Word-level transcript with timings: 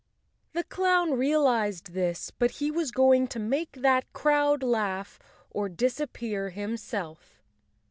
The 0.53 0.63
clown 0.63 1.11
realized 1.11 1.91
this, 1.93 2.31
but 2.31 2.53
he 2.57 2.71
was 2.71 2.89
going 2.89 3.27
to 3.27 3.39
make 3.39 3.73
that 3.73 4.11
crowd 4.13 4.63
laugh—or 4.63 5.69
disappear 5.69 6.49
himself. 6.49 7.39